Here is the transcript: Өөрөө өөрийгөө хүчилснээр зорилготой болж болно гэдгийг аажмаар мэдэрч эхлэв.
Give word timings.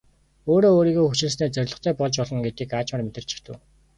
Өөрөө 0.51 0.73
өөрийгөө 0.77 1.05
хүчилснээр 1.09 1.51
зорилготой 1.57 1.93
болж 1.99 2.15
болно 2.19 2.39
гэдгийг 2.45 2.71
аажмаар 2.79 3.03
мэдэрч 3.05 3.29
эхлэв. 3.35 3.57